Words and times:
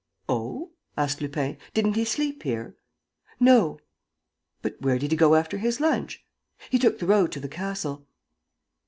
"Oh?" 0.27 0.71
asked 0.97 1.21
Lupin. 1.21 1.59
"Didn't 1.75 1.93
he 1.93 2.05
sleep 2.05 2.41
here?" 2.41 2.75
"No." 3.39 3.77
"But 4.63 4.81
where 4.81 4.97
did 4.97 5.11
he 5.11 5.15
go 5.15 5.35
after 5.35 5.59
his 5.59 5.79
lunch?" 5.79 6.25
"He 6.71 6.79
took 6.79 6.97
the 6.97 7.05
road 7.05 7.31
to 7.33 7.39
the 7.39 7.47
castle." 7.47 8.07